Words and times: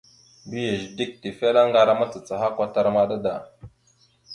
Mbiyez 0.45 0.83
dik 0.97 1.11
tefelaŋar 1.23 1.87
a 1.91 1.95
macacaha 1.99 2.47
kwatar 2.55 2.87
maɗa 2.95 3.17
da. 3.23 3.35